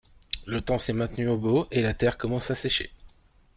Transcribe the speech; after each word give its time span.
Le 0.47 0.61
temps 0.61 0.79
s’est 0.79 0.93
maintenu 0.93 1.27
au 1.27 1.37
beau 1.37 1.67
et 1.69 1.83
la 1.83 1.93
terre 1.93 2.17
commence 2.17 2.49
à 2.49 2.55
sécher. 2.55 2.89